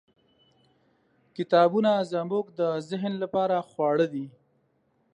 کتابونه 1.37 1.91
زموږ 2.13 2.45
د 2.59 2.61
ذهن 2.89 3.13
لپاره 3.23 3.57
خواړه 3.69 4.07
دي. 4.13 4.25